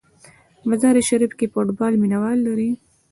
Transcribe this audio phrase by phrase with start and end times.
[0.69, 2.69] مزار شریف کې فوټبال مینه وال لري.